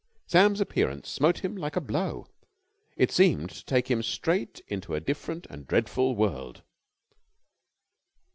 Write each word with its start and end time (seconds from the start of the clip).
Sam's 0.25 0.59
appearance 0.59 1.07
smote 1.09 1.43
him 1.45 1.55
like 1.55 1.75
a 1.75 1.79
blow. 1.79 2.25
It 2.97 3.11
seemed 3.11 3.51
to 3.51 3.63
take 3.63 3.91
him 3.91 4.01
straight 4.01 4.59
into 4.67 4.95
a 4.95 4.99
different 4.99 5.45
and 5.51 5.67
dreadful 5.67 6.15
world. 6.15 6.63